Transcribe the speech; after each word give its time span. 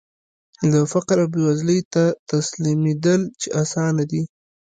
لکه 0.69 0.81
فقر 0.93 1.17
او 1.23 1.29
بېوزلۍ 1.33 1.79
ته 1.93 2.03
تسليمېدل 2.29 3.21
چې 3.39 3.47
اسانه 3.61 4.03
دي. 4.11 4.21